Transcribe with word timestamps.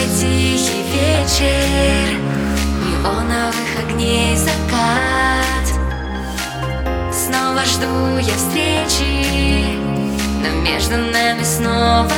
Белый 0.00 0.08
тихий 0.18 0.82
вечер 0.92 2.18
Неоновых 2.84 3.78
огней 3.78 4.36
закат. 4.36 5.66
Снова 7.12 7.64
жду 7.64 8.18
я 8.18 8.34
встречи 8.34 9.76
Но 10.42 10.48
между 10.62 10.96
нами 10.96 11.42
снова 11.42 12.10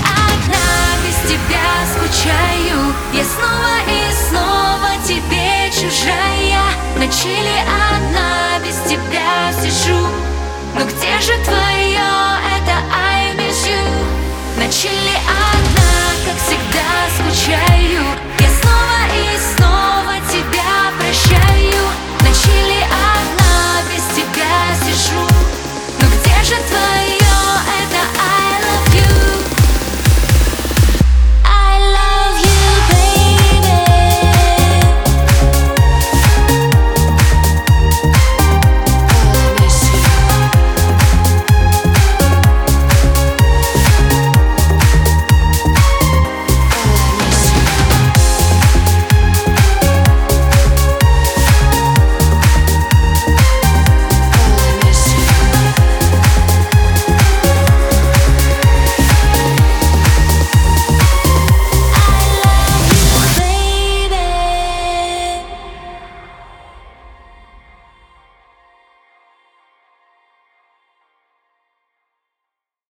одна, 0.00 0.96
без 1.04 1.30
тебя 1.30 1.68
скучаю. 1.94 2.94
Я 3.12 3.24
снова 3.24 3.74
и 3.88 4.12
снова 4.28 4.90
тебе 5.06 5.70
чужая. 5.72 6.62
Ночи 6.96 7.28
ли 7.28 7.58
одна, 7.90 8.58
без 8.64 8.76
тебя 8.88 9.52
сижу. 9.62 10.06
Но 10.74 10.84
где 10.84 11.18
же 11.20 11.32
твое 11.44 12.12
это 12.56 12.74
I 12.94 13.34
miss 13.36 13.66
you? 13.66 14.22
Ночили 14.58 15.01